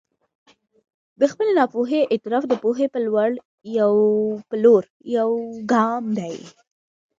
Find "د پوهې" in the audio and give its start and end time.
2.49-2.87